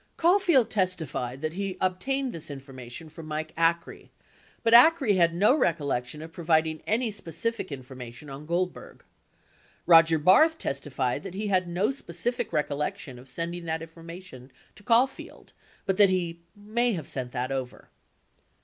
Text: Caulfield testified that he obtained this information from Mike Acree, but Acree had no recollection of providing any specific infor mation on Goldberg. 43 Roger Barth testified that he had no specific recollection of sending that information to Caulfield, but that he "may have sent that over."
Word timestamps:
Caulfield 0.17 0.71
testified 0.71 1.41
that 1.43 1.53
he 1.53 1.77
obtained 1.79 2.33
this 2.33 2.49
information 2.49 3.07
from 3.07 3.27
Mike 3.27 3.55
Acree, 3.55 4.09
but 4.63 4.73
Acree 4.73 5.15
had 5.15 5.35
no 5.35 5.55
recollection 5.55 6.23
of 6.23 6.31
providing 6.33 6.81
any 6.87 7.11
specific 7.11 7.69
infor 7.69 7.95
mation 7.95 8.33
on 8.33 8.47
Goldberg. 8.47 9.03
43 9.85 9.85
Roger 9.85 10.17
Barth 10.17 10.57
testified 10.57 11.21
that 11.21 11.35
he 11.35 11.49
had 11.49 11.67
no 11.67 11.91
specific 11.91 12.51
recollection 12.51 13.19
of 13.19 13.29
sending 13.29 13.65
that 13.65 13.83
information 13.83 14.51
to 14.73 14.81
Caulfield, 14.81 15.53
but 15.85 15.97
that 15.97 16.09
he 16.09 16.39
"may 16.55 16.93
have 16.93 17.07
sent 17.07 17.31
that 17.33 17.51
over." 17.51 17.91